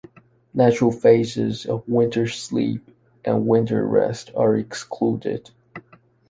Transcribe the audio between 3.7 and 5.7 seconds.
rest are excluded.